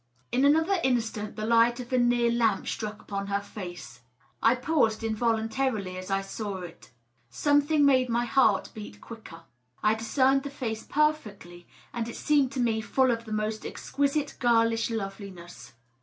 [0.31, 4.01] In another instant the light of a near lamp struck upon her face.
[4.41, 6.89] I paused in voluntarily as I saw it.
[7.29, 9.43] Something made my heart beat quicker.
[9.83, 13.91] I discerned the face perfectly, and it seemed to me full of the most ex
[13.91, 15.73] quisite girlish loveliness.